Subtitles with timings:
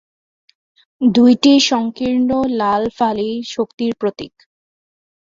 [1.01, 4.33] দুইটি সংকীর্ণ লাল ফালি শক্তির প্রতীক।